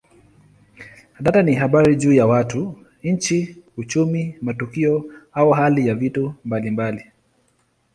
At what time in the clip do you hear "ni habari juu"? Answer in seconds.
1.43-2.13